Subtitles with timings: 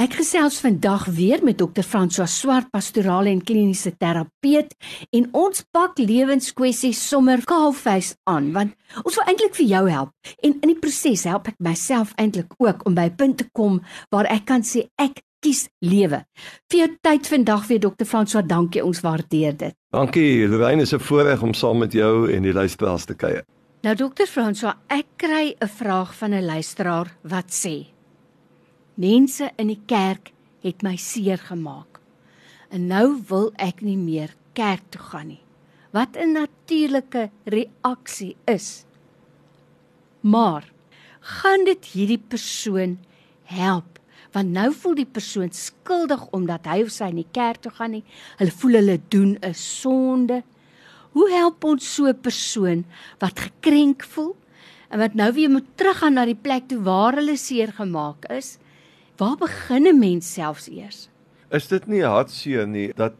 [0.00, 1.82] Ek gesels vandag weer met Dr.
[1.84, 4.70] François Swart, pastorale en kliniese terapeut,
[5.12, 10.32] en ons pak lewenskwessies sommer kaalvuis aan, want ons wil eintlik vir jou help.
[10.40, 13.82] En in die proses help ek myself eintlik ook om by 'n punt te kom
[14.08, 16.24] waar ek kan sê ek kies lewe.
[16.70, 18.06] Vir jou tyd vandag weer Dr.
[18.06, 19.74] François, dankie, ons waardeer dit.
[19.92, 23.44] Dankie, Lorraine, is 'n voorreg om saam met jou en die luisteraars te kuier.
[23.82, 24.24] Nou Dr.
[24.24, 27.99] François, ek kry 'n vraag van 'n luisteraar wat sê:
[29.00, 30.28] Mense in die kerk
[30.60, 32.02] het my seer gemaak.
[32.68, 35.44] En nou wil ek nie meer kerk toe gaan nie.
[35.96, 38.84] Wat 'n natuurlike reaksie is.
[40.20, 40.68] Maar
[41.20, 42.98] gaan dit hierdie persoon
[43.44, 43.98] help?
[44.32, 47.90] Want nou voel die persoon skuldig omdat hy of sy in die kerk toe gaan
[47.90, 48.04] nie.
[48.36, 50.42] Hulle voel hulle doen 'n sonde.
[51.12, 52.84] Hoe help ons so 'n persoon
[53.18, 54.36] wat gekrenk voel
[54.90, 58.58] en wat nou weer moet teruggaan na die plek toe waar hulle seer gemaak is?
[59.20, 61.08] Waar begin 'n mens selfs eers?
[61.50, 63.12] Is dit nie hartseer nie dat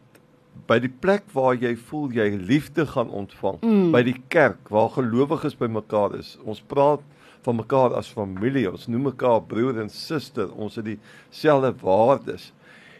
[0.66, 3.90] by die plek waar jy voel jy liefde gaan ontvang, mm.
[3.92, 6.38] by die kerk waar gelowiges bymekaar is.
[6.44, 7.00] Ons praat
[7.42, 12.52] van mekaar as familie, ons noem mekaar broer en suster, ons het dieselfde waardes.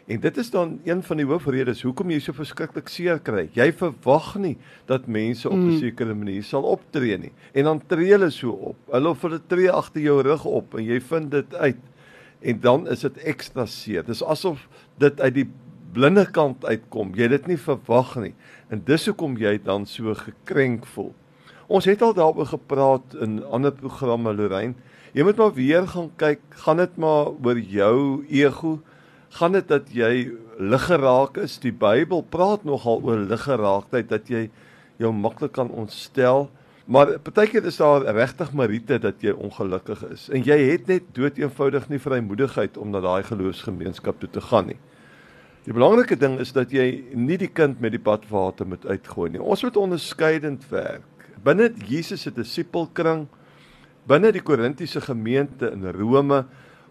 [0.05, 3.49] En dit is dan een van die hoofredes hoekom jy so verskriklik seer kry.
[3.53, 5.79] Jy verwag nie dat mense op 'n mm.
[5.79, 7.31] sekere manier sal optree nie.
[7.53, 8.77] En dan tree hulle so op.
[8.91, 11.81] Hulle of hulle tree agter jou rug op en jy vind dit uit
[12.41, 14.05] en dan is dit ekstra seer.
[14.05, 14.67] Dis asof
[15.01, 15.47] dit uit die
[15.93, 17.13] blinde kant uitkom.
[17.15, 18.33] Jy het dit nie verwag nie.
[18.71, 21.11] En dis hoekom jy dan so gekrenk voel.
[21.71, 24.75] Ons het al daaroor gepraat in ander programme Lorraine.
[25.15, 28.77] Jy moet maar weer gaan kyk, gaan dit maar oor jou ego.
[29.37, 31.57] Gaan dit dat jy lig geraak is?
[31.63, 34.49] Die Bybel praat nogal oor lig geraaktheid dat jy
[34.99, 36.49] jou maklik kan ontstel.
[36.91, 41.37] Maar partykeer is daar regtig Marite dat jy ongelukkig is en jy het net dood
[41.39, 44.79] eenvoudig nie vrymoedigheid om na daai geloofsgemeenskap toe te gaan nie.
[45.63, 49.39] Die belangrike ding is dat jy nie die kind met die badwater moet uitgooi nie.
[49.39, 51.29] Ons moet onderskeidend werk.
[51.45, 53.27] Binne Jesus se disipelkring,
[54.11, 56.43] binne die Korintiese gemeente in Rome,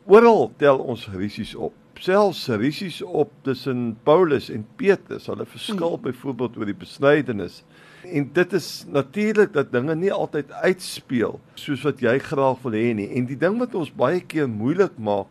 [0.09, 1.77] oral tel ons risies op.
[2.01, 5.29] Selfs risies op tussen Paulus en Petrus.
[5.29, 6.05] Hulle verskil hmm.
[6.09, 7.61] byvoorbeeld oor die besnydenis.
[8.05, 12.95] En dit is natuurlik dat dinge nie altyd uitspeel soos wat jy graag wil hê
[12.97, 13.11] nie.
[13.19, 15.29] En die ding wat ons baie keer moeilik maak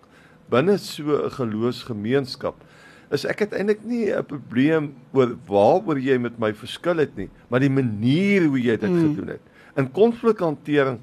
[0.50, 2.56] binne so 'n geloofsgemeenskap
[3.12, 7.30] is ek het eintlik nie 'n probleem oor waaroor jy met my verskil het nie,
[7.50, 9.00] maar die manier hoe jy dit mm.
[9.00, 9.42] gedoen het.
[9.78, 11.00] In konflikhantering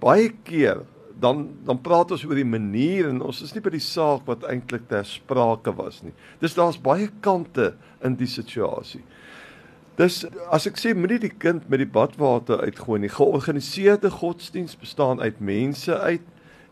[0.00, 0.82] baie keer
[1.20, 4.44] dan dan praat ons oor die manier en ons is nie by die saak wat
[4.44, 6.12] eintlik ter sprake was nie.
[6.40, 9.02] Dis daar's baie kante in die situasie.
[9.94, 13.10] Dis as ek sê moenie die kind met die badwater uitgooi nie.
[13.14, 16.24] Georganiseerde godsdiens bestaan uit mense uit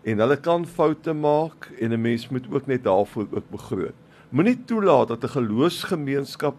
[0.03, 3.95] en hulle kan foute maak en 'n mens moet ook net daarvoor ook begroot.
[4.31, 6.57] Moenie toelaat dat 'n geloofsgemeenskap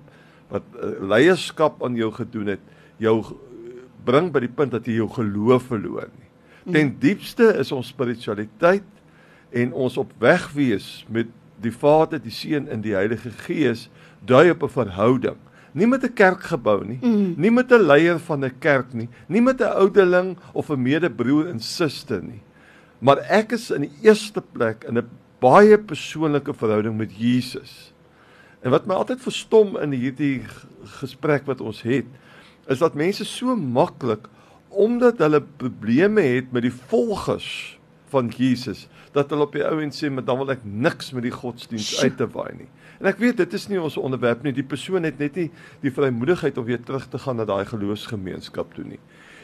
[0.47, 2.63] wat uh, leierskap aan jou gedoen het,
[2.97, 3.23] jou
[4.05, 6.29] bring by die punt dat jy jou geloof verloor nie.
[6.73, 8.87] Ten diepste is ons spiritualiteit
[9.51, 11.27] en ons op weg wees met
[11.59, 13.89] die Vader, die Seun en die Heilige Gees
[14.25, 15.37] dui op 'n verhouding
[15.73, 17.33] nie met 'n kerkgebou nie, mm.
[17.37, 21.47] nie met 'n leier van 'n kerk nie, nie met 'n ouderling of 'n medebroer
[21.47, 22.41] en suster nie.
[22.99, 27.93] Maar ek is in die eerste plek in 'n baie persoonlike verhouding met Jesus.
[28.61, 30.41] En wat my altyd verstom in hierdie
[31.01, 32.05] gesprek wat ons het,
[32.67, 34.29] is dat mense so maklik
[34.69, 37.79] omdat hulle probleme het met die volgers
[38.13, 41.23] van Jesus, dat hulle op die ou en sê, "Maar dan wil ek niks met
[41.23, 42.69] die godsdiens uit te waai nie."
[42.99, 44.53] En ek weet dit is nie ons onderwerp nie.
[44.53, 45.49] Die persoon het net nie
[45.81, 48.99] die vrymoedigheid om weer terug te gaan na daai geloofsgemeenskap toe nie.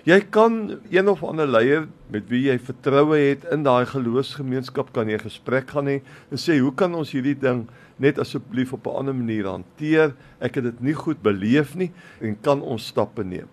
[0.07, 5.09] Jy kan een of ander leier met wie jy vertroue het in daai geloofsgemeenskap kan
[5.09, 5.99] jy 'n gesprek gaan hê
[6.31, 10.15] en sê hoe kan ons hierdie ding net asseblief op 'n ander manier hanteer?
[10.39, 11.91] Ek het dit nie goed beleef nie
[12.21, 13.47] en kan ons stappe neem.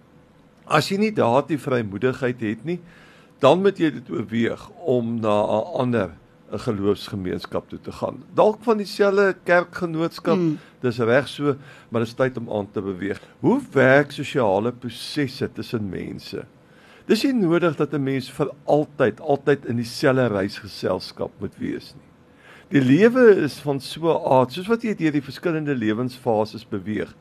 [0.66, 2.81] As jy nie daardie vrymoedigheid het nie,
[3.38, 6.10] dan moet jy dit oorweeg om na 'n ander
[6.52, 8.22] 'n geloofsgemeenskap toe te gaan.
[8.34, 10.59] Dalk van dieselfde kerkgenootskap, mm.
[10.80, 11.56] dis reg so,
[11.88, 13.21] maar dit is tyd om aan te beweeg.
[13.41, 16.44] Hoe werk sosiale prosesse tussen mense?
[17.06, 22.06] Dis nie nodig dat 'n mens vir altyd altyd in dieselfde reisgeselskap moet wees nie.
[22.68, 27.15] Die lewe is van so 'n aard, soos wat jy deur die verskillende lewensfases beweeg,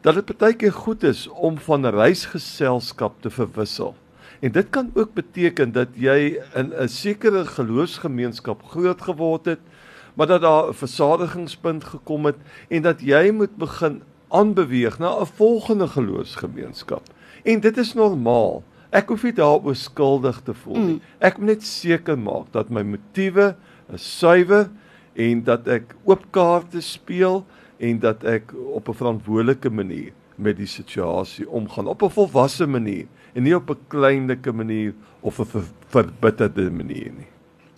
[0.00, 3.94] dat dit baie keer goed is om van reisgeselskap te verwissel.
[4.40, 9.60] En dit kan ook beteken dat jy in 'n sekere geloofsgemeenskap groot geword het,
[10.14, 12.36] maar dat daar 'n versadigingspunt gekom het
[12.68, 17.02] en dat jy moet begin aanbeweeg na 'n volgende geloofsgemeenskap.
[17.42, 18.62] En dit is normaal.
[18.90, 20.94] Ek hoef nie daaroor skuldig te voel nie.
[20.94, 21.00] Mm.
[21.18, 23.56] Ek moet net seker maak dat my motiewe
[23.92, 24.70] is suiwer
[25.14, 27.44] en dat ek oop kaarte speel
[27.76, 33.06] en dat ek op 'n verantwoordelike manier met die situasie omgaan op 'n volwasse manier
[33.36, 37.28] en nie op 'n kleinlike manier of 'n ver verbitterde manier nie.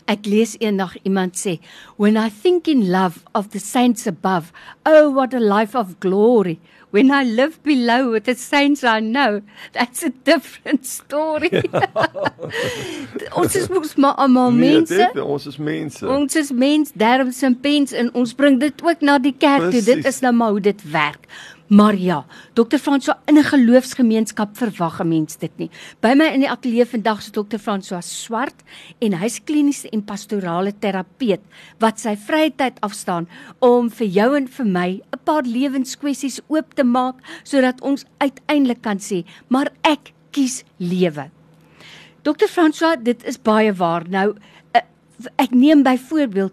[0.08, 1.58] Ek lees eendag iemand sê,
[1.96, 4.52] "When I think in love of the saints above,
[4.86, 6.58] oh what a life of glory.
[6.90, 9.40] When I live below with the saints I know,
[9.72, 11.50] that's a different story."
[13.40, 14.94] ons is mos maar almal Nee, mense.
[14.94, 16.08] dit, ons is mense.
[16.08, 19.82] Ons is mens, derms en pens en ons bring dit ook na die kerk toe.
[19.82, 21.26] Dit is nou maar hoe dit werk.
[21.68, 22.78] Maar ja, Dr.
[22.78, 25.70] François in 'n geloofsgemeenskap verwag 'n mens dit nie.
[26.00, 27.58] By my in die ateljee vandag is Dr.
[27.58, 28.62] François Swart
[28.98, 31.40] en hy's kliniese en pastorale terapeut
[31.78, 33.28] wat sy vrye tyd afstaan
[33.58, 38.82] om vir jou en vir my 'n paar lewenskwessies oop te maak sodat ons uiteindelik
[38.82, 41.30] kan sê, maar ek kies lewe.
[42.22, 42.46] Dr.
[42.46, 44.08] François, dit is baie waar.
[44.08, 44.34] Nou
[44.72, 44.80] eh,
[45.36, 46.52] ek neem byvoorbeeld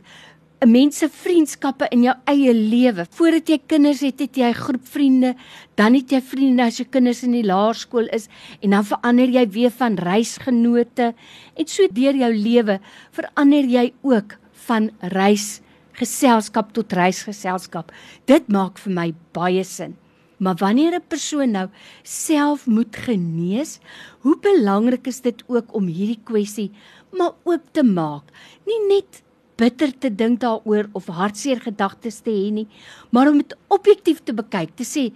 [0.62, 3.06] 'n mens se vriendskappe in jou eie lewe.
[3.18, 5.36] Voordat jy kinders het, het jy 'n groep vriende,
[5.76, 8.28] dan het jy vriende as jou kinders in die laerskool is
[8.62, 11.14] en dan verander jy weer van reisgenote
[11.56, 12.80] en so deur jou lewe
[13.12, 14.38] verander jy ook
[14.68, 17.92] van reisgeselskap tot reisgeselskap.
[18.26, 19.96] Dit maak vir my baie sin.
[20.38, 21.70] Maar wanneer 'n persoon nou
[22.04, 23.80] self moet genees,
[24.20, 26.72] hoe belangrik is dit ook om hierdie kwessie
[27.18, 28.24] maar oop te maak.
[28.66, 29.22] Nie net
[29.58, 32.68] bitter te dink daaroor of hartseer gedagtes te hê nie,
[33.12, 35.12] maar om dit objektief te bekyk, te sê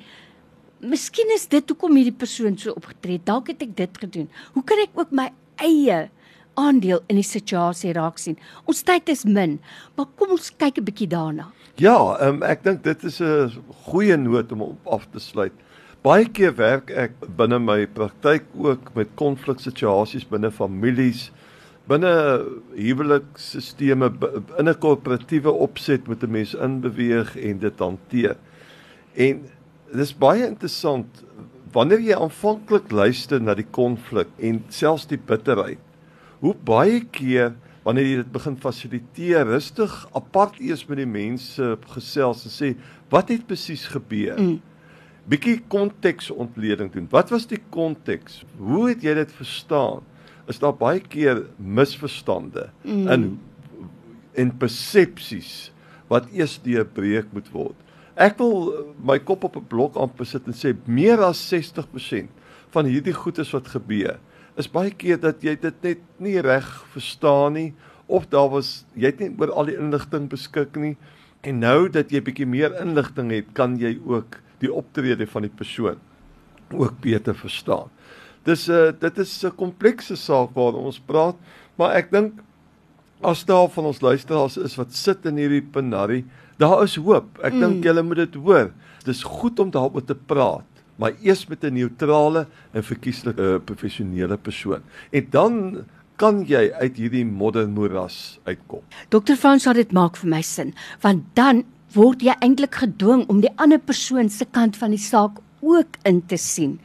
[0.80, 3.26] Miskien is dit hoekom hierdie persoon so opgetree het.
[3.28, 4.30] Dalk het ek dit gedoen.
[4.56, 5.26] Hoe kan ek ook my
[5.60, 6.06] eie
[6.56, 8.38] aandeel in die situasie raak sien?
[8.64, 9.58] Ons tyd is min,
[10.00, 11.52] maar kom ons kyk 'n bietjie daarna.
[11.76, 13.52] Ja, um, ek dink dit is 'n
[13.92, 15.52] goeie noot om op af te sluit.
[16.02, 21.32] Baie keer werk ek binne my praktyk ook met konfliksituasies binne families,
[21.90, 22.14] binne
[22.78, 24.20] huweliksstelsels,
[24.60, 28.38] in 'n korporatiewe opset met 'n mens inbeweeg en dit hanteer.
[29.14, 29.42] En
[29.94, 31.24] dis baie interessant
[31.74, 35.82] wanneer jy aanvanklik luister na die konflik en selfs die bitterheid.
[36.40, 37.54] Hoe baie keer
[37.84, 42.76] wanneer jy dit begin fasiliteer, rustig apart eers met die mense gesels en sê
[43.10, 44.40] wat het presies gebeur?
[44.40, 44.60] Mm.
[45.30, 47.08] Bietjie konteksontleding doen.
[47.10, 48.44] Wat was die konteks?
[48.58, 50.02] Hoe het jy dit verstaan?
[50.50, 53.08] Is daar baie keer misverstande mm.
[53.08, 53.28] in
[54.40, 55.72] en persepsies
[56.08, 57.76] wat eers deurbreek moet word.
[58.16, 58.72] Ek wil
[59.04, 62.30] my kop op 'n blok amper sit en sê meer as 60%
[62.72, 64.18] van hierdie goedes wat gebeur
[64.60, 67.70] is baie keer dat jy dit net nie reg verstaan nie
[68.08, 70.96] of daar was jy het nie oor al die inligting beskik nie
[71.48, 75.54] en nou dat jy bietjie meer inligting het, kan jy ook die optrede van die
[75.56, 76.02] persoon
[76.76, 77.88] ook beter verstaan.
[78.44, 81.36] Dis 'n uh, dit is 'n komplekse saak waar ons praat,
[81.76, 82.34] maar ek dink
[83.22, 86.26] as daar van ons luisteraars is wat sit in hierdie penarie,
[86.58, 87.40] daar is hoop.
[87.44, 87.60] Ek mm.
[87.60, 88.72] dink julle moet dit hoor.
[89.06, 94.38] Dis goed om daaroor te praat, maar eers met 'n neutrale en verkieslike uh, professionele
[94.38, 94.82] persoon.
[95.12, 95.86] En dan
[96.20, 98.82] kan jy uit hierdie moddermoeras uitkom.
[99.10, 99.36] Dr.
[99.40, 101.64] Fons sê dit maak vir my sin, want dan
[101.96, 106.26] word jy eintlik gedwing om die ander persoon se kant van die saak ook in
[106.26, 106.80] te sien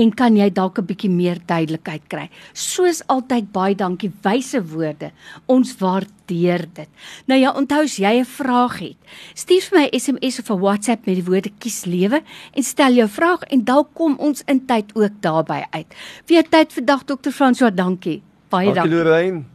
[0.00, 2.30] en kan jy dalk 'n bietjie meer duidelikheid kry.
[2.52, 5.10] Soos altyd baie dankie wyse woorde.
[5.46, 6.88] Ons waardeer dit.
[7.26, 8.96] Nou ja, onthou as jy 'n vraag het,
[9.34, 12.22] stuur vir my 'n SMS of 'n WhatsApp met die woorde kies lewe
[12.54, 15.94] en stel jou vraag en dalk kom ons in tyd ook daarby uit.
[16.26, 17.30] Weer tyd vandag Dr.
[17.30, 18.22] François, dankie.
[18.48, 18.90] Baie dankie.
[18.90, 19.50] Dankie Lorraine.